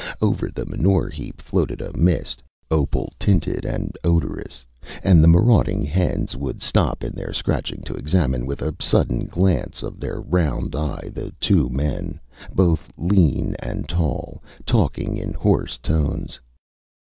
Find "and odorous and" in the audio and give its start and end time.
3.65-5.23